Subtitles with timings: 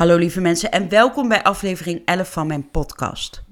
[0.00, 3.42] Hallo lieve mensen en welkom bij aflevering 11 van mijn podcast.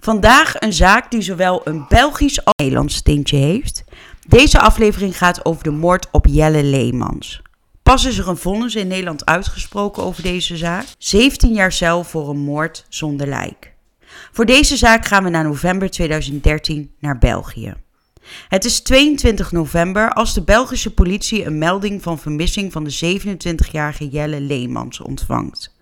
[0.00, 3.84] Vandaag een zaak die zowel een Belgisch als een Nederlands tintje heeft.
[4.26, 7.42] Deze aflevering gaat over de moord op Jelle Leemans.
[7.82, 10.84] Pas is er een vonnis in Nederland uitgesproken over deze zaak.
[10.98, 13.72] 17 jaar cel voor een moord zonder lijk.
[14.32, 17.74] Voor deze zaak gaan we naar november 2013 naar België.
[18.48, 24.08] Het is 22 november als de Belgische politie een melding van vermissing van de 27-jarige
[24.08, 25.80] Jelle Leemans ontvangt.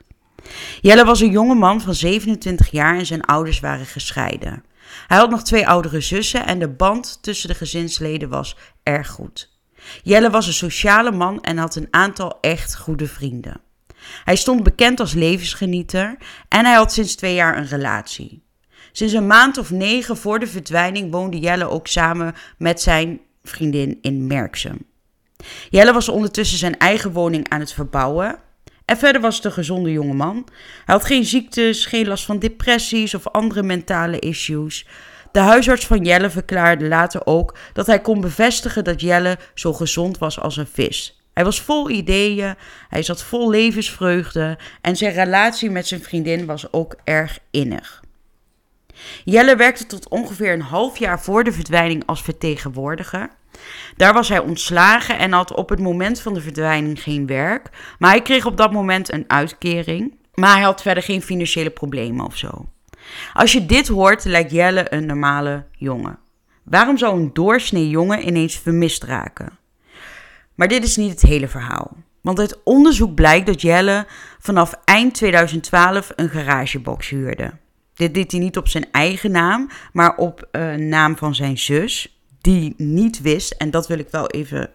[0.81, 4.65] Jelle was een jonge man van 27 jaar en zijn ouders waren gescheiden.
[5.07, 9.59] Hij had nog twee oudere zussen en de band tussen de gezinsleden was erg goed.
[10.03, 13.61] Jelle was een sociale man en had een aantal echt goede vrienden.
[14.25, 16.17] Hij stond bekend als levensgenieter
[16.49, 18.43] en hij had sinds twee jaar een relatie.
[18.93, 23.99] Sinds een maand of negen voor de verdwijning woonde Jelle ook samen met zijn vriendin
[24.01, 24.79] in Merksem.
[25.71, 28.39] Jelle was ondertussen zijn eigen woning aan het verbouwen.
[28.91, 30.47] En verder was het een gezonde jongeman.
[30.85, 34.87] Hij had geen ziektes, geen last van depressies of andere mentale issues.
[35.33, 40.19] De huisarts van Jelle verklaarde later ook dat hij kon bevestigen dat Jelle zo gezond
[40.19, 41.21] was als een vis.
[41.35, 42.55] Hij was vol ideeën,
[42.89, 48.03] hij zat vol levensvreugde en zijn relatie met zijn vriendin was ook erg innig.
[49.25, 53.31] Jelle werkte tot ongeveer een half jaar voor de verdwijning als vertegenwoordiger.
[53.97, 57.71] Daar was hij ontslagen en had op het moment van de verdwijning geen werk.
[57.99, 60.19] Maar hij kreeg op dat moment een uitkering.
[60.35, 62.69] Maar hij had verder geen financiële problemen of zo.
[63.33, 66.19] Als je dit hoort, lijkt Jelle een normale jongen.
[66.63, 69.59] Waarom zou een doorsnee jongen ineens vermist raken?
[70.55, 71.97] Maar dit is niet het hele verhaal.
[72.21, 74.07] Want uit onderzoek blijkt dat Jelle
[74.39, 77.53] vanaf eind 2012 een garagebox huurde.
[77.95, 82.20] Dit deed hij niet op zijn eigen naam, maar op uh, naam van zijn zus,
[82.41, 84.71] die niet wist, en dat wil ik wel even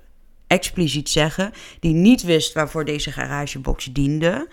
[0.48, 4.48] expliciet zeggen, die niet wist waarvoor deze garagebox diende.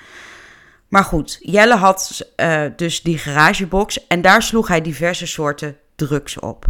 [0.88, 6.38] Maar goed, Jelle had uh, dus die garagebox en daar sloeg hij diverse soorten drugs
[6.38, 6.66] op.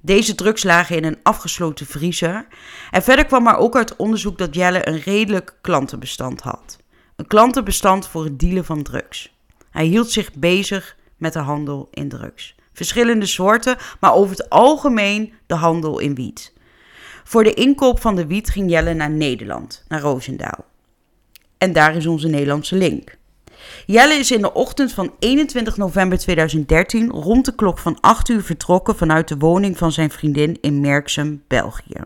[0.00, 2.46] Deze drugs lagen in een afgesloten vriezer.
[2.90, 6.78] En verder kwam er ook uit onderzoek dat Jelle een redelijk klantenbestand had.
[7.16, 9.36] Een klantenbestand voor het dealen van drugs.
[9.70, 12.54] Hij hield zich bezig met de handel in drugs.
[12.78, 16.52] Verschillende soorten, maar over het algemeen de handel in wiet.
[17.24, 20.64] Voor de inkoop van de wiet ging Jelle naar Nederland, naar Roosendaal.
[21.58, 23.16] En daar is onze Nederlandse link.
[23.86, 28.42] Jelle is in de ochtend van 21 november 2013 rond de klok van 8 uur
[28.42, 32.00] vertrokken vanuit de woning van zijn vriendin in Merksem, België.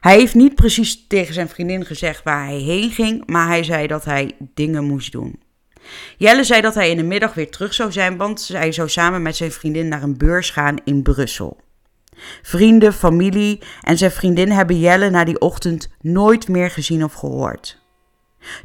[0.00, 3.86] Hij heeft niet precies tegen zijn vriendin gezegd waar hij heen ging, maar hij zei
[3.86, 5.44] dat hij dingen moest doen.
[6.16, 9.22] Jelle zei dat hij in de middag weer terug zou zijn, want hij zou samen
[9.22, 11.56] met zijn vriendin naar een beurs gaan in Brussel.
[12.42, 17.84] Vrienden, familie en zijn vriendin hebben Jelle na die ochtend nooit meer gezien of gehoord.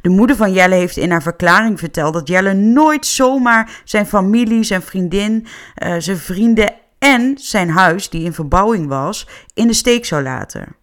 [0.02, 4.62] De moeder van Jelle heeft in haar verklaring verteld dat Jelle nooit zomaar zijn familie,
[4.62, 5.46] zijn vriendin,
[5.82, 10.76] uh, zijn vrienden en zijn huis, die in verbouwing was, in de steek zou laten.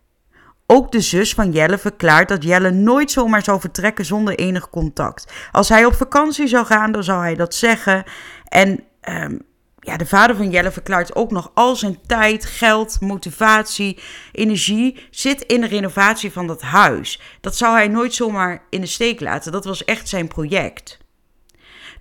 [0.71, 5.33] Ook de zus van Jelle verklaart dat Jelle nooit zomaar zou vertrekken zonder enig contact.
[5.51, 8.03] Als hij op vakantie zou gaan, dan zou hij dat zeggen.
[8.43, 9.41] En um,
[9.79, 13.99] ja, de vader van Jelle verklaart ook nog al zijn tijd, geld, motivatie,
[14.31, 17.21] energie zit in de renovatie van dat huis.
[17.41, 19.51] Dat zou hij nooit zomaar in de steek laten.
[19.51, 20.97] Dat was echt zijn project.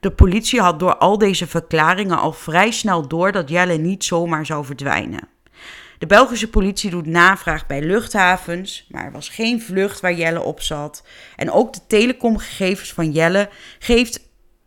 [0.00, 4.46] De politie had door al deze verklaringen al vrij snel door dat Jelle niet zomaar
[4.46, 5.28] zou verdwijnen.
[5.98, 10.60] De Belgische politie doet navraag bij luchthavens, maar er was geen vlucht waar Jelle op
[10.60, 11.02] zat.
[11.36, 13.48] En ook de telecomgegevens van Jelle
[13.78, 14.20] geeft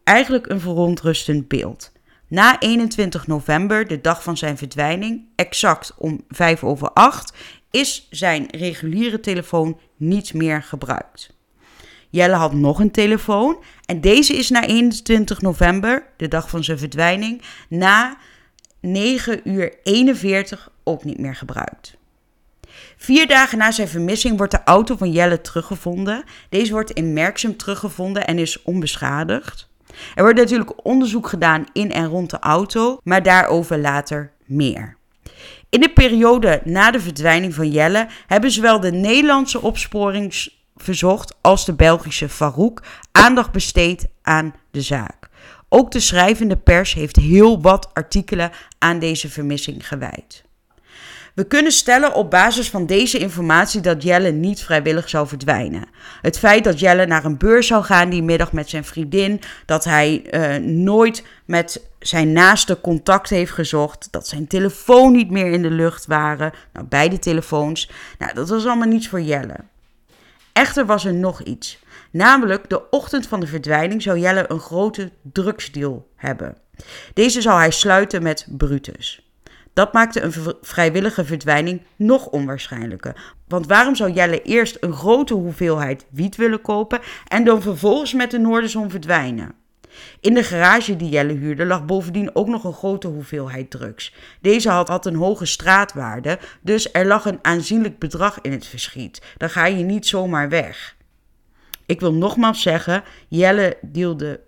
[0.03, 1.91] eigenlijk een verontrustend beeld.
[2.28, 7.34] Na 21 november, de dag van zijn verdwijning, exact om 5 over 8,
[7.72, 11.36] is zijn reguliere telefoon niet meer gebruikt.
[12.09, 16.78] Jelle had nog een telefoon en deze is na 21 november, de dag van zijn
[16.78, 18.17] verdwijning, na
[18.82, 22.00] 9 uur 41 ook niet meer gebruikt.
[22.98, 26.24] Vier dagen na zijn vermissing wordt de auto van Jelle teruggevonden.
[26.50, 29.70] Deze wordt in Merksem teruggevonden en is onbeschadigd.
[30.16, 34.98] Er wordt natuurlijk onderzoek gedaan in en rond de auto, maar daarover later meer.
[35.70, 41.74] In de periode na de verdwijning van Jelle hebben zowel de Nederlandse opsporingsverzocht als de
[41.74, 45.30] Belgische Farouk aandacht besteed aan de zaak.
[45.70, 50.44] Ook de schrijvende pers heeft heel wat artikelen aan deze vermissing gewijd.
[51.36, 55.86] We kunnen stellen op basis van deze informatie dat Jelle niet vrijwillig zou verdwijnen.
[56.22, 59.84] Het feit dat Jelle naar een beurs zou gaan die middag met zijn vriendin, dat
[59.84, 65.62] hij uh, nooit met zijn naaste contact heeft gezocht, dat zijn telefoon niet meer in
[65.62, 67.90] de lucht waren, nou beide telefoons,
[68.20, 69.56] nou dat was allemaal niets voor Jelle.
[70.54, 71.80] Echter was er nog iets.
[72.12, 76.58] Namelijk, de ochtend van de verdwijning zou Jelle een grote drugsdeal hebben.
[77.14, 79.31] Deze zou hij sluiten met Brutus.
[79.73, 83.34] Dat maakte een vrijwillige verdwijning nog onwaarschijnlijker.
[83.47, 88.32] Want waarom zou Jelle eerst een grote hoeveelheid wiet willen kopen en dan vervolgens met
[88.32, 89.53] de Noorderzon verdwijnen?
[90.20, 94.14] In de garage die Jelle huurde lag bovendien ook nog een grote hoeveelheid drugs.
[94.41, 99.22] Deze had, had een hoge straatwaarde, dus er lag een aanzienlijk bedrag in het verschiet.
[99.38, 100.96] Dan ga je niet zomaar weg.
[101.85, 104.40] Ik wil nogmaals zeggen, Jelle deelde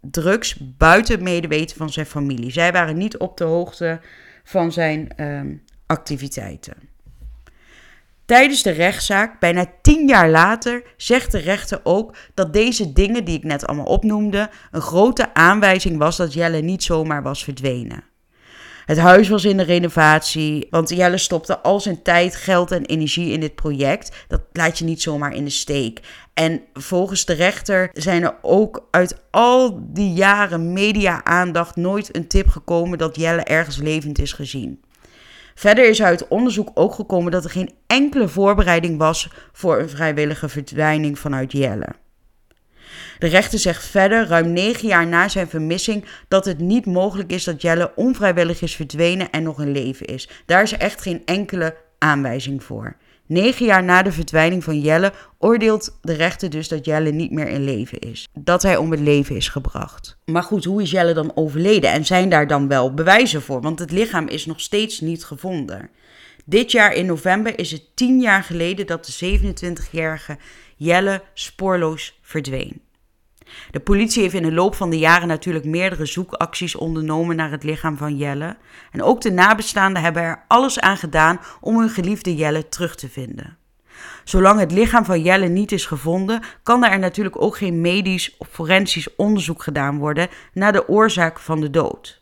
[0.00, 2.50] drugs buiten medeweten van zijn familie.
[2.50, 4.00] Zij waren niet op de hoogte
[4.44, 5.54] van zijn ehm,
[5.86, 6.74] activiteiten.
[8.24, 13.36] Tijdens de rechtszaak, bijna tien jaar later, zegt de rechter ook dat deze dingen die
[13.36, 18.04] ik net allemaal opnoemde, een grote aanwijzing was dat Jelle niet zomaar was verdwenen.
[18.86, 23.32] Het huis was in de renovatie, want Jelle stopte al zijn tijd, geld en energie
[23.32, 24.24] in dit project.
[24.28, 26.00] Dat laat je niet zomaar in de steek.
[26.34, 32.48] En volgens de rechter zijn er ook uit al die jaren media-aandacht nooit een tip
[32.48, 34.80] gekomen dat Jelle ergens levend is gezien.
[35.54, 40.48] Verder is uit onderzoek ook gekomen dat er geen enkele voorbereiding was voor een vrijwillige
[40.48, 42.01] verdwijning vanuit Jelle.
[43.18, 47.44] De rechter zegt verder, ruim negen jaar na zijn vermissing, dat het niet mogelijk is
[47.44, 50.28] dat Jelle onvrijwillig is verdwenen en nog in leven is.
[50.46, 52.96] Daar is echt geen enkele aanwijzing voor.
[53.26, 57.48] Negen jaar na de verdwijning van Jelle oordeelt de rechter dus dat Jelle niet meer
[57.48, 58.28] in leven is.
[58.34, 60.16] Dat hij om het leven is gebracht.
[60.24, 61.90] Maar goed, hoe is Jelle dan overleden?
[61.90, 63.60] En zijn daar dan wel bewijzen voor?
[63.60, 65.90] Want het lichaam is nog steeds niet gevonden.
[66.44, 70.38] Dit jaar in november is het tien jaar geleden dat de 27-jarige
[70.76, 72.80] Jelle spoorloos verdween.
[73.70, 77.64] De politie heeft in de loop van de jaren natuurlijk meerdere zoekacties ondernomen naar het
[77.64, 78.56] lichaam van Jelle.
[78.90, 83.08] En ook de nabestaanden hebben er alles aan gedaan om hun geliefde Jelle terug te
[83.08, 83.56] vinden.
[84.24, 88.48] Zolang het lichaam van Jelle niet is gevonden, kan er natuurlijk ook geen medisch of
[88.48, 92.20] forensisch onderzoek gedaan worden naar de oorzaak van de dood.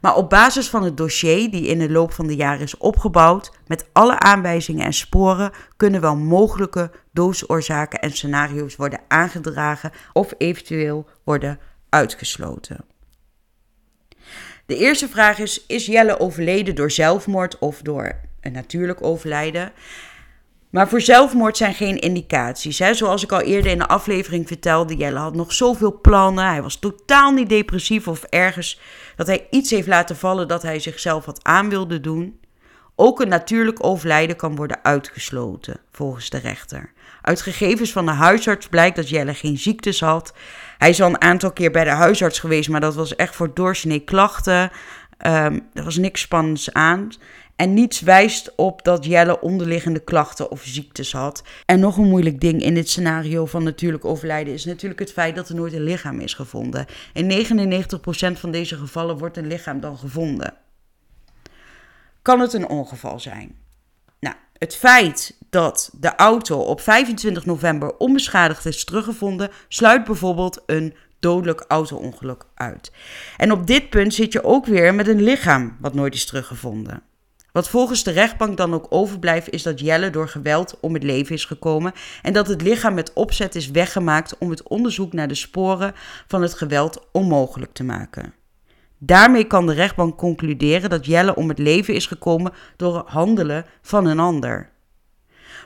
[0.00, 3.52] Maar op basis van het dossier die in de loop van de jaren is opgebouwd,
[3.66, 11.08] met alle aanwijzingen en sporen, kunnen wel mogelijke doodsoorzaken en scenario's worden aangedragen of eventueel
[11.24, 11.58] worden
[11.88, 12.84] uitgesloten.
[14.66, 19.72] De eerste vraag is: is Jelle overleden door zelfmoord of door een natuurlijk overlijden?
[20.70, 22.76] Maar voor zelfmoord zijn geen indicaties.
[22.76, 26.46] Zoals ik al eerder in de aflevering vertelde, Jelle had nog zoveel plannen.
[26.46, 28.80] Hij was totaal niet depressief of ergens
[29.16, 32.40] dat hij iets heeft laten vallen dat hij zichzelf had aan wilde doen.
[32.94, 36.92] Ook een natuurlijk overlijden kan worden uitgesloten, volgens de rechter.
[37.22, 40.34] Uit gegevens van de huisarts blijkt dat Jelle geen ziektes had.
[40.78, 43.54] Hij is al een aantal keer bij de huisarts geweest, maar dat was echt voor
[43.54, 44.70] doorsnee klachten.
[45.26, 47.08] Um, er was niks spannends aan.
[47.56, 51.42] En niets wijst op dat Jelle onderliggende klachten of ziektes had.
[51.66, 55.36] En nog een moeilijk ding in dit scenario van natuurlijk overlijden is natuurlijk het feit
[55.36, 56.86] dat er nooit een lichaam is gevonden.
[57.12, 57.46] In
[58.34, 60.54] 99% van deze gevallen wordt een lichaam dan gevonden.
[62.22, 63.56] Kan het een ongeval zijn?
[64.20, 70.94] Nou, het feit dat de auto op 25 november onbeschadigd is teruggevonden, sluit bijvoorbeeld een
[71.20, 72.92] dodelijk auto-ongeluk uit.
[73.36, 77.02] En op dit punt zit je ook weer met een lichaam wat nooit is teruggevonden.
[77.56, 81.34] Wat volgens de rechtbank dan ook overblijft, is dat Jelle door geweld om het leven
[81.34, 85.34] is gekomen en dat het lichaam met opzet is weggemaakt om het onderzoek naar de
[85.34, 85.94] sporen
[86.26, 88.34] van het geweld onmogelijk te maken.
[88.98, 93.66] Daarmee kan de rechtbank concluderen dat Jelle om het leven is gekomen door het handelen
[93.82, 94.70] van een ander.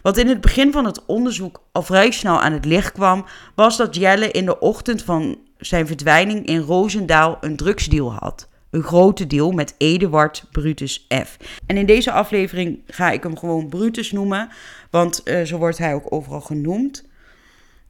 [0.02, 3.76] Wat in het begin van het onderzoek al vrij snel aan het licht kwam, was
[3.76, 9.26] dat Jelle in de ochtend van zijn verdwijning in Roosendaal een drugsdeal had een grote
[9.26, 11.36] deel met Eduard Brutus F.
[11.66, 14.48] En in deze aflevering ga ik hem gewoon Brutus noemen,
[14.90, 17.08] want uh, zo wordt hij ook overal genoemd.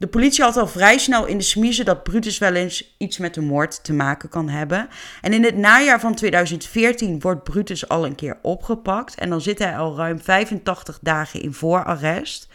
[0.01, 3.33] De politie had al vrij snel in de smiezen dat Brutus wel eens iets met
[3.33, 4.89] de moord te maken kan hebben.
[5.21, 9.15] En in het najaar van 2014 wordt Brutus al een keer opgepakt.
[9.15, 12.47] En dan zit hij al ruim 85 dagen in voorarrest.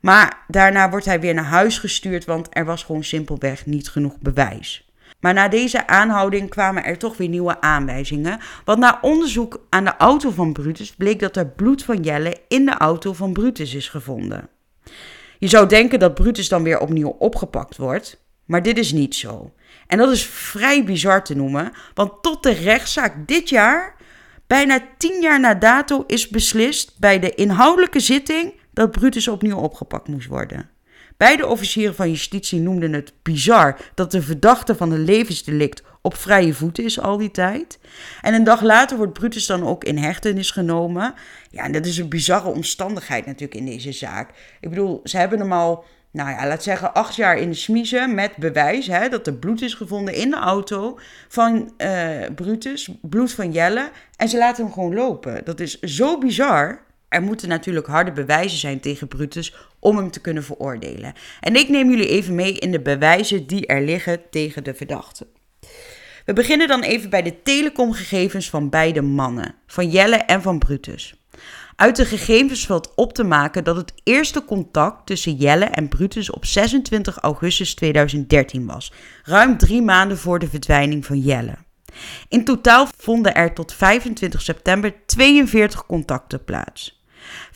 [0.00, 4.18] Maar daarna wordt hij weer naar huis gestuurd, want er was gewoon simpelweg niet genoeg
[4.18, 4.85] bewijs.
[5.20, 8.40] Maar na deze aanhouding kwamen er toch weer nieuwe aanwijzingen.
[8.64, 12.64] Want na onderzoek aan de auto van Brutus bleek dat er bloed van Jelle in
[12.64, 14.48] de auto van Brutus is gevonden.
[15.38, 19.52] Je zou denken dat Brutus dan weer opnieuw opgepakt wordt, maar dit is niet zo.
[19.86, 23.94] En dat is vrij bizar te noemen, want tot de rechtszaak dit jaar,
[24.46, 30.08] bijna tien jaar na dato, is beslist bij de inhoudelijke zitting dat Brutus opnieuw opgepakt
[30.08, 30.70] moest worden.
[31.16, 36.54] Beide officieren van justitie noemden het bizar dat de verdachte van een levensdelict op vrije
[36.54, 37.78] voeten is al die tijd.
[38.20, 41.14] En een dag later wordt Brutus dan ook in hechtenis genomen.
[41.50, 44.30] Ja, en dat is een bizarre omstandigheid natuurlijk in deze zaak.
[44.60, 48.14] Ik bedoel, ze hebben hem al nou ja, laat zeggen, acht jaar in de smiezen
[48.14, 53.32] met bewijs hè, dat er bloed is gevonden in de auto van uh, Brutus, bloed
[53.32, 53.90] van Jelle.
[54.16, 55.44] En ze laten hem gewoon lopen.
[55.44, 56.84] Dat is zo bizar.
[57.08, 59.54] Er moeten natuurlijk harde bewijzen zijn tegen Brutus
[59.86, 61.12] om hem te kunnen veroordelen.
[61.40, 65.26] En ik neem jullie even mee in de bewijzen die er liggen tegen de verdachte.
[66.24, 71.14] We beginnen dan even bij de telecomgegevens van beide mannen, van Jelle en van Brutus.
[71.76, 76.30] Uit de gegevens valt op te maken dat het eerste contact tussen Jelle en Brutus
[76.30, 81.54] op 26 augustus 2013 was, ruim drie maanden voor de verdwijning van Jelle.
[82.28, 86.96] In totaal vonden er tot 25 september 42 contacten plaats.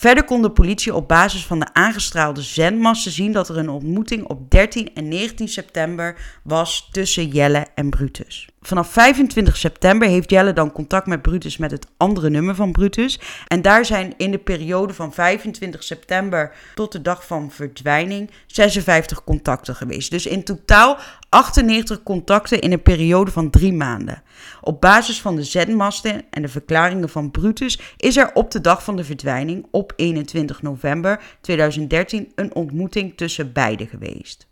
[0.01, 4.27] Verder kon de politie op basis van de aangestraalde zendmassen zien dat er een ontmoeting
[4.27, 8.49] op 13 en 19 september was tussen Jelle en Brutus.
[8.63, 13.21] Vanaf 25 september heeft Jelle dan contact met Brutus met het andere nummer van Brutus.
[13.47, 19.25] En daar zijn in de periode van 25 september tot de dag van verdwijning 56
[19.25, 20.11] contacten geweest.
[20.11, 24.23] Dus in totaal 98 contacten in een periode van drie maanden.
[24.61, 28.85] Op basis van de zendmasten en de verklaringen van Brutus is er op de dag
[28.85, 34.49] van de verdwijning op 21 november 2013 een ontmoeting tussen beiden geweest.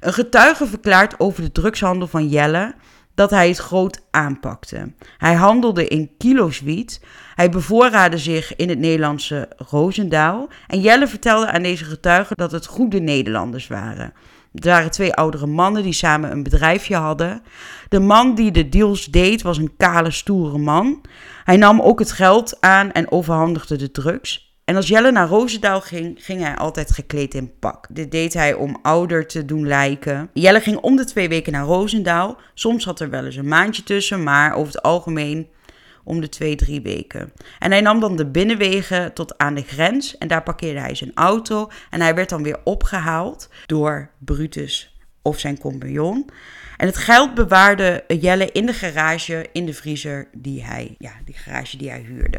[0.00, 2.74] Een getuige verklaart over de drugshandel van Jelle
[3.16, 4.92] dat hij het groot aanpakte.
[5.18, 7.00] Hij handelde in kilo's wiet.
[7.34, 10.48] Hij bevoorraadde zich in het Nederlandse Roosendaal.
[10.66, 14.12] En Jelle vertelde aan deze getuigen dat het goede Nederlanders waren.
[14.54, 17.42] Er waren twee oudere mannen die samen een bedrijfje hadden.
[17.88, 21.00] De man die de deals deed was een kale, stoere man.
[21.44, 24.45] Hij nam ook het geld aan en overhandigde de drugs.
[24.66, 27.86] En als Jelle naar Roosendaal ging, ging hij altijd gekleed in pak.
[27.90, 30.30] Dit deed hij om ouder te doen lijken.
[30.32, 32.36] Jelle ging om de twee weken naar Roosendaal.
[32.54, 35.48] Soms had er wel eens een maandje tussen, maar over het algemeen
[36.04, 37.32] om de twee, drie weken.
[37.58, 41.14] En hij nam dan de binnenwegen tot aan de grens en daar parkeerde hij zijn
[41.14, 41.70] auto.
[41.90, 46.30] En hij werd dan weer opgehaald door Brutus of zijn compagnon.
[46.76, 51.34] En het geld bewaarde Jelle in de garage, in de vriezer die hij, ja, die
[51.34, 52.38] garage die hij huurde.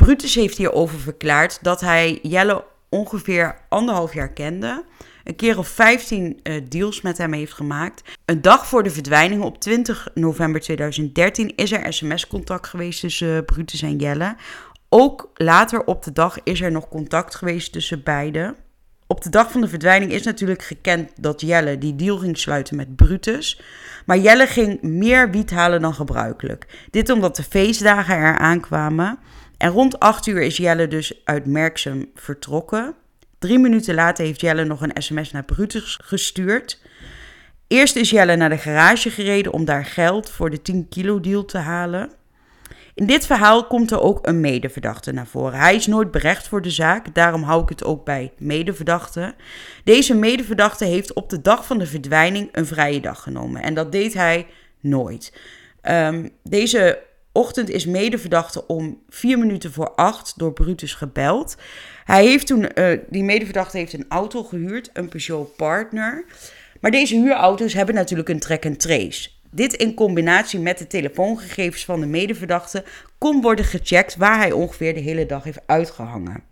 [0.00, 4.84] Brutus heeft hierover verklaard dat hij Jelle ongeveer anderhalf jaar kende.
[5.24, 8.02] Een keer of 15 uh, deals met hem heeft gemaakt.
[8.24, 13.44] Een dag voor de verdwijning op 20 november 2013 is er sms-contact geweest tussen uh,
[13.44, 14.36] Brutus en Jelle.
[14.88, 18.56] Ook later op de dag is er nog contact geweest tussen beiden.
[19.06, 22.76] Op de dag van de verdwijning is natuurlijk gekend dat Jelle die deal ging sluiten
[22.76, 23.60] met Brutus.
[24.06, 26.66] Maar Jelle ging meer wiet halen dan gebruikelijk.
[26.90, 29.18] Dit omdat de feestdagen eraan kwamen.
[29.60, 32.94] En rond 8 uur is Jelle dus uit Merksem vertrokken.
[33.38, 36.80] Drie minuten later heeft Jelle nog een sms naar Brutus gestuurd.
[37.66, 41.44] Eerst is Jelle naar de garage gereden om daar geld voor de 10 kilo deal
[41.44, 42.10] te halen.
[42.94, 45.58] In dit verhaal komt er ook een medeverdachte naar voren.
[45.58, 49.34] Hij is nooit berecht voor de zaak, daarom hou ik het ook bij medeverdachte.
[49.84, 53.92] Deze medeverdachte heeft op de dag van de verdwijning een vrije dag genomen en dat
[53.92, 54.46] deed hij
[54.80, 55.32] nooit.
[55.82, 61.56] Um, deze ochtend is medeverdachte om vier minuten voor acht door Brutus gebeld.
[62.04, 66.24] Hij heeft toen, uh, die medeverdachte heeft een auto gehuurd, een Peugeot Partner.
[66.80, 69.30] Maar deze huurauto's hebben natuurlijk een track and trace.
[69.50, 72.84] Dit in combinatie met de telefoongegevens van de medeverdachte
[73.18, 76.42] kon worden gecheckt waar hij ongeveer de hele dag heeft uitgehangen.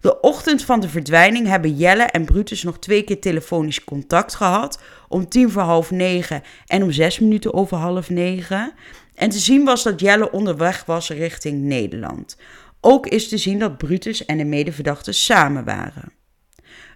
[0.00, 4.82] De ochtend van de verdwijning hebben Jelle en Brutus nog twee keer telefonisch contact gehad.
[5.08, 8.72] Om tien voor half negen en om zes minuten over half negen.
[9.14, 12.36] En te zien was dat Jelle onderweg was richting Nederland.
[12.80, 16.12] Ook is te zien dat Brutus en de medeverdachte samen waren.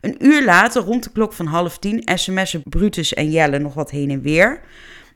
[0.01, 3.91] Een uur later, rond de klok van half tien, sms'en Brutus en Jelle nog wat
[3.91, 4.61] heen en weer.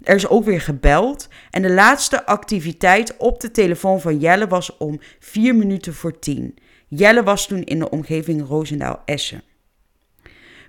[0.03, 1.29] Er is ook weer gebeld.
[1.51, 6.55] En de laatste activiteit op de telefoon van Jelle was om vier minuten voor tien.
[6.89, 9.43] Jelle was toen in de omgeving Roosendaal-Essen.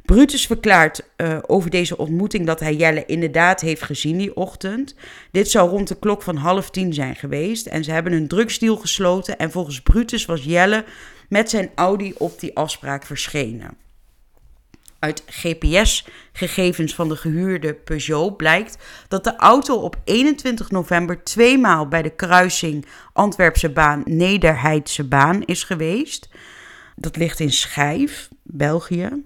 [0.06, 4.96] Brutus verklaart uh, over deze ontmoeting dat hij Jelle inderdaad heeft gezien die ochtend.
[5.32, 8.78] Dit zou rond de klok van half tien zijn geweest en ze hebben een drugsdeal
[8.78, 10.86] gesloten en volgens Brutus was Jelle
[11.30, 13.78] met zijn Audi op die afspraak verschenen.
[15.00, 22.02] Uit GPS-gegevens van de gehuurde Peugeot blijkt dat de auto op 21 november tweemaal bij
[22.02, 26.30] de kruising Antwerpse baan Nederheidse baan is geweest.
[26.96, 29.24] Dat ligt in Schijf, België.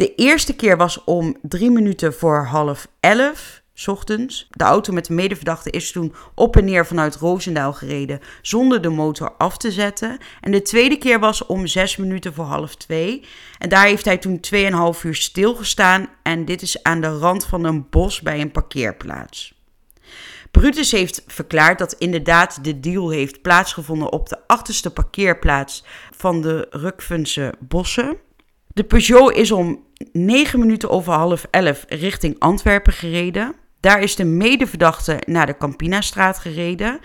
[0.00, 4.48] De eerste keer was om drie minuten voor half elf ochtends.
[4.50, 8.88] De auto met de medeverdachte is toen op en neer vanuit Roosendaal gereden zonder de
[8.88, 10.18] motor af te zetten.
[10.40, 13.24] En de tweede keer was om zes minuten voor half twee.
[13.58, 16.08] En daar heeft hij toen 2,5 uur stilgestaan.
[16.22, 19.54] En dit is aan de rand van een bos bij een parkeerplaats.
[20.50, 25.84] Brutus heeft verklaard dat inderdaad de deal heeft plaatsgevonden op de achterste parkeerplaats
[26.16, 28.18] van de Rukfunse bossen.
[28.80, 33.54] De Peugeot is om 9 minuten over half 11 richting Antwerpen gereden.
[33.80, 36.98] Daar is de medeverdachte naar de Campinastraat gereden.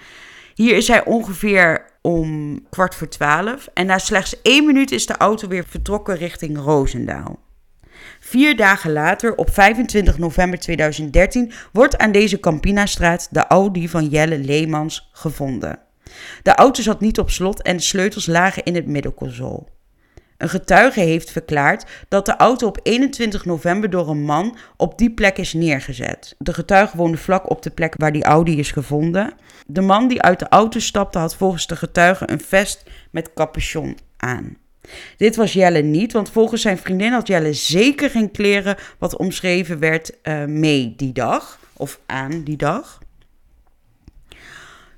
[0.53, 3.67] Hier is hij ongeveer om kwart voor twaalf.
[3.73, 7.39] En na slechts één minuut is de auto weer vertrokken richting Roosendaal.
[8.19, 14.37] Vier dagen later, op 25 november 2013, wordt aan deze Campinastraat de Audi van Jelle
[14.37, 15.79] Leemans gevonden.
[16.43, 19.73] De auto zat niet op slot en de sleutels lagen in het middenconsole.
[20.37, 25.11] Een getuige heeft verklaard dat de auto op 21 november door een man op die
[25.11, 26.35] plek is neergezet.
[26.37, 29.33] De getuige woonde vlak op de plek waar die Audi is gevonden.
[29.67, 33.97] De man die uit de auto stapte had volgens de getuige een vest met capuchon
[34.17, 34.57] aan.
[35.17, 39.79] Dit was Jelle niet, want volgens zijn vriendin had Jelle zeker geen kleren wat omschreven
[39.79, 42.99] werd uh, mee die dag of aan die dag.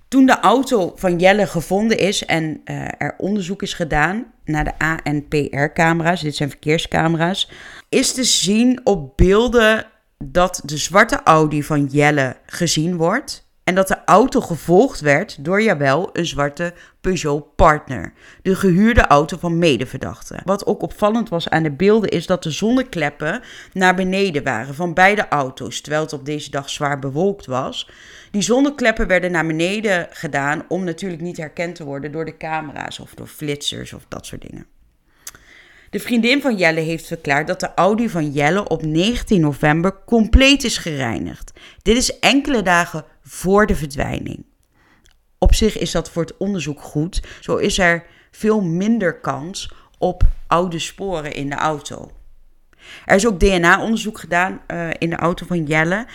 [0.08, 4.79] Toen de auto van Jelle gevonden is en uh, er onderzoek is gedaan naar de
[4.79, 7.51] ANPR-camera's, dit zijn verkeerscamera's,
[7.89, 9.85] is te zien op beelden
[10.17, 13.46] dat de zwarte Audi van Jelle gezien wordt.
[13.67, 18.13] En dat de auto gevolgd werd door, jawel, een zwarte Peugeot Partner.
[18.41, 20.41] De gehuurde auto van medeverdachten.
[20.43, 23.41] Wat ook opvallend was aan de beelden is dat de zonnekleppen
[23.74, 25.81] naar beneden waren van beide auto's.
[25.81, 27.89] Terwijl het op deze dag zwaar bewolkt was.
[28.31, 33.00] Die zonnekleppen werden naar beneden gedaan om natuurlijk niet herkend te worden door de camera's
[33.00, 34.76] of door flitsers of dat soort dingen.
[35.89, 40.63] De vriendin van Jelle heeft verklaard dat de Audi van Jelle op 19 november compleet
[40.63, 41.53] is gereinigd.
[41.82, 44.46] Dit is enkele dagen voor de verdwijning.
[45.38, 47.22] Op zich is dat voor het onderzoek goed.
[47.39, 52.12] Zo is er veel minder kans op oude sporen in de auto.
[53.06, 56.08] Er is ook DNA-onderzoek gedaan uh, in de auto van Jelle.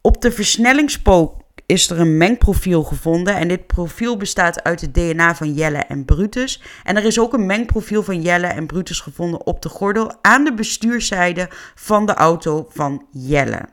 [0.00, 3.36] Op de versnellingspook is er een mengprofiel gevonden.
[3.36, 6.62] En dit profiel bestaat uit het DNA van Jelle en Brutus.
[6.84, 10.44] En er is ook een mengprofiel van Jelle en Brutus gevonden op de gordel aan
[10.44, 13.68] de bestuurszijde van de auto van Jelle.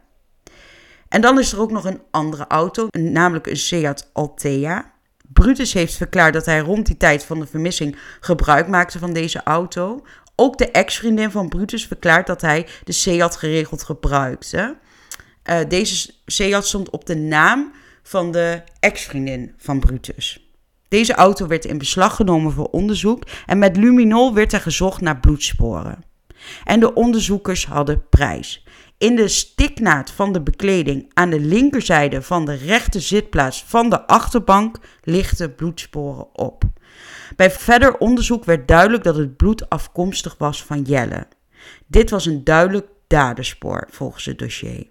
[1.09, 4.91] En dan is er ook nog een andere auto, namelijk een Seat Altea.
[5.33, 9.43] Brutus heeft verklaard dat hij rond die tijd van de vermissing gebruik maakte van deze
[9.43, 10.05] auto.
[10.35, 14.77] Ook de ex-vriendin van Brutus verklaart dat hij de Seat geregeld gebruikte.
[15.49, 17.71] Uh, deze Seat stond op de naam
[18.03, 20.49] van de ex-vriendin van Brutus.
[20.87, 25.19] Deze auto werd in beslag genomen voor onderzoek en met luminol werd er gezocht naar
[25.19, 26.03] bloedsporen.
[26.63, 28.65] En de onderzoekers hadden prijs.
[28.97, 34.07] In de stiknaad van de bekleding aan de linkerzijde van de rechte zitplaats van de
[34.07, 36.63] achterbank lichten bloedsporen op.
[37.35, 41.27] Bij verder onderzoek werd duidelijk dat het bloed afkomstig was van Jelle.
[41.87, 44.87] Dit was een duidelijk daderspoor volgens het dossier.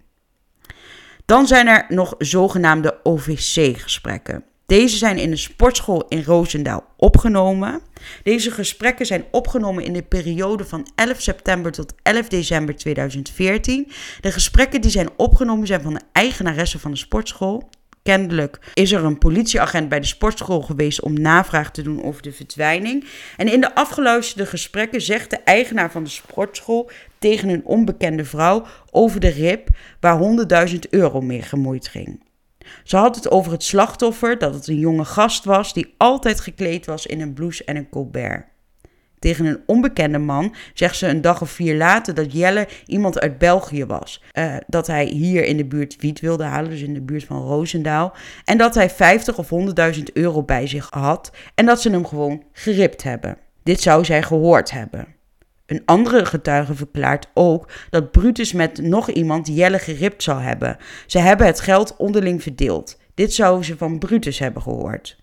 [1.24, 4.44] Dan zijn er nog zogenaamde OVC-gesprekken.
[4.66, 7.80] Deze zijn in een sportschool in Roosendaal opgenomen.
[8.22, 13.90] Deze gesprekken zijn opgenomen in de periode van 11 september tot 11 december 2014.
[14.20, 17.68] De gesprekken die zijn opgenomen zijn van de eigenaresse van de sportschool.
[18.02, 22.32] Kennelijk is er een politieagent bij de sportschool geweest om navraag te doen over de
[22.32, 23.04] verdwijning.
[23.36, 26.90] En in de afgeluisterde gesprekken zegt de eigenaar van de sportschool
[27.22, 29.68] tegen een onbekende vrouw over de rib
[30.00, 30.20] waar
[30.70, 32.22] 100.000 euro mee gemoeid ging.
[32.84, 36.86] Ze had het over het slachtoffer, dat het een jonge gast was die altijd gekleed
[36.86, 38.50] was in een blouse en een colbert.
[39.18, 43.38] Tegen een onbekende man zegt ze een dag of vier later dat Jelle iemand uit
[43.38, 44.22] België was.
[44.32, 47.42] Uh, dat hij hier in de buurt wiet wilde halen, dus in de buurt van
[47.42, 48.12] Roosendaal.
[48.44, 49.50] En dat hij 50 of
[49.96, 53.36] 100.000 euro bij zich had en dat ze hem gewoon geript hebben.
[53.62, 55.06] Dit zou zij gehoord hebben.
[55.66, 60.76] Een andere getuige verklaart ook dat Brutus met nog iemand Jelle geript zou hebben.
[61.06, 63.00] Ze hebben het geld onderling verdeeld.
[63.14, 65.20] Dit zou ze van Brutus hebben gehoord.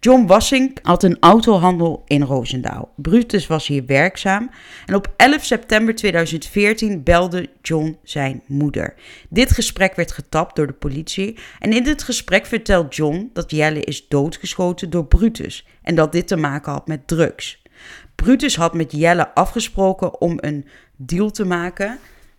[0.00, 2.92] John Wassink had een autohandel in Roosendaal.
[2.96, 4.50] Brutus was hier werkzaam
[4.86, 8.94] en op 11 september 2014 belde John zijn moeder.
[9.28, 13.80] Dit gesprek werd getapt door de politie en in dit gesprek vertelt John dat Jelle
[13.80, 17.62] is doodgeschoten door Brutus en dat dit te maken had met drugs.
[18.22, 21.98] Brutus had met Jelle afgesproken om een deal te maken.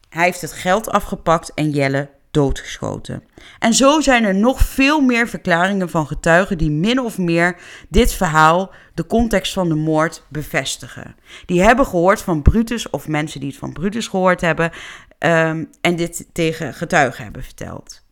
[0.10, 3.24] Hij heeft het geld afgepakt en Jelle doodgeschoten.
[3.60, 7.58] En zo zijn er nog veel meer verklaringen van getuigen die min of meer
[7.90, 11.16] dit verhaal, de context van de moord, bevestigen.
[11.46, 14.72] Die hebben gehoord van Brutus of mensen die het van Brutus gehoord hebben
[15.20, 18.06] um, en dit tegen getuigen hebben verteld.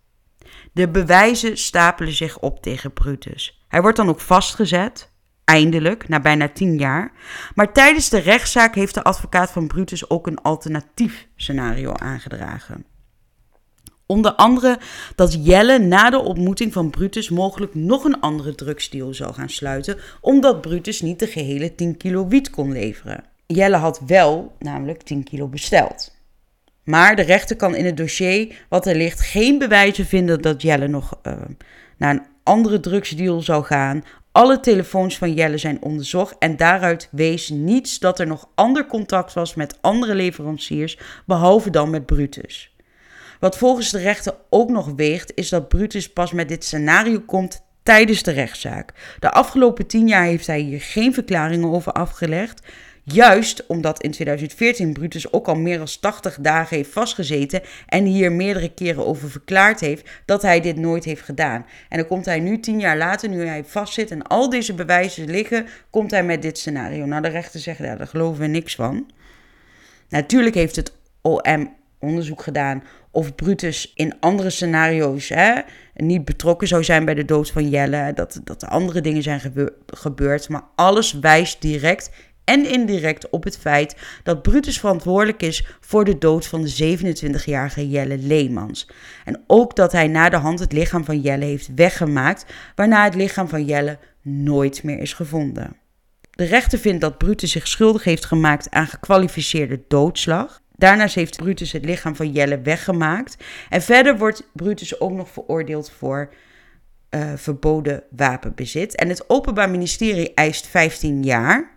[0.72, 3.66] De bewijzen stapelen zich op tegen Brutus.
[3.68, 5.16] Hij wordt dan ook vastgezet
[5.48, 7.12] eindelijk, na bijna tien jaar.
[7.56, 12.86] Maar tijdens de rechtszaak heeft de advocaat van Brutus ook een alternatief scenario aangedragen.
[14.06, 14.80] Onder andere
[15.16, 19.98] dat Jelle na de ontmoeting van Brutus mogelijk nog een andere drugsdeal zou gaan sluiten,
[20.22, 23.24] omdat Brutus niet de gehele 10 kilo wiet kon leveren.
[23.46, 26.16] Jelle had wel namelijk 10 kilo besteld.
[26.84, 30.88] Maar de rechter kan in het dossier wat er ligt geen bewijzen vinden dat Jelle
[30.88, 31.34] nog uh,
[31.98, 34.04] naar een andere drugsdeal zou gaan.
[34.32, 39.34] Alle telefoons van Jelle zijn onderzocht en daaruit wees niets dat er nog ander contact
[39.34, 42.76] was met andere leveranciers, behalve dan met Brutus.
[43.40, 47.66] Wat volgens de rechter ook nog weegt, is dat Brutus pas met dit scenario komt
[47.84, 48.94] tijdens de rechtszaak.
[49.20, 52.62] De afgelopen tien jaar heeft hij hier geen verklaringen over afgelegd.
[53.10, 58.32] Juist omdat in 2014 Brutus ook al meer dan 80 dagen heeft vastgezeten en hier
[58.32, 61.66] meerdere keren over verklaard heeft dat hij dit nooit heeft gedaan.
[61.90, 65.30] En dan komt hij nu tien jaar later, nu hij vastzit en al deze bewijzen
[65.30, 67.06] liggen, komt hij met dit scenario.
[67.06, 69.12] Nou, de rechter zegt, ja, daar geloven we niks van.
[70.10, 75.62] Natuurlijk heeft het OM onderzoek gedaan of Brutus in andere scenario's hè,
[75.96, 78.12] niet betrokken zou zijn bij de dood van Jelle.
[78.14, 79.42] Dat, dat er andere dingen zijn
[79.86, 80.50] gebeurd.
[80.50, 82.10] Maar alles wijst direct
[82.48, 87.90] en indirect op het feit dat Brutus verantwoordelijk is voor de dood van de 27-jarige
[87.90, 88.90] Jelle Leemans.
[89.26, 93.16] En ook dat hij na de hand het lichaam van Jelle heeft weggemaakt, waarna het
[93.16, 95.76] lichaam van Jelle nooit meer is gevonden.
[96.32, 100.62] De rechter vindt dat Brutus zich schuldig heeft gemaakt aan gekwalificeerde doodslag.
[100.76, 103.38] Daarnaast heeft Brutus het lichaam van Jelle weggemaakt.
[103.70, 106.34] En verder wordt Brutus ook nog veroordeeld voor
[107.10, 108.96] uh, verboden wapenbezit.
[108.96, 111.76] En het Openbaar Ministerie eist 15 jaar.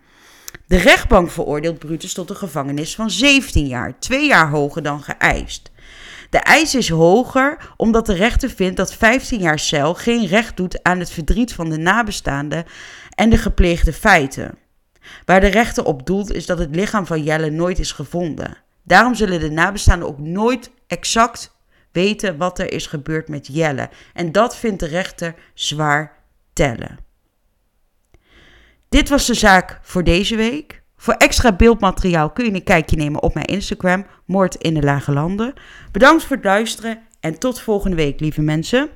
[0.67, 5.71] De rechtbank veroordeelt Brutus tot een gevangenis van 17 jaar, twee jaar hoger dan geëist.
[6.29, 10.83] De eis is hoger omdat de rechter vindt dat 15 jaar cel geen recht doet
[10.83, 12.65] aan het verdriet van de nabestaanden
[13.15, 14.57] en de gepleegde feiten.
[15.25, 18.57] Waar de rechter op doelt is dat het lichaam van Jelle nooit is gevonden.
[18.83, 21.55] Daarom zullen de nabestaanden ook nooit exact
[21.91, 23.89] weten wat er is gebeurd met Jelle.
[24.13, 26.17] En dat vindt de rechter zwaar
[26.53, 27.10] tellen.
[28.91, 30.81] Dit was de zaak voor deze week.
[30.97, 35.11] Voor extra beeldmateriaal kun je een kijkje nemen op mijn Instagram, Moord in de Lage
[35.11, 35.53] Landen.
[35.91, 38.89] Bedankt voor het luisteren en tot volgende week, lieve mensen.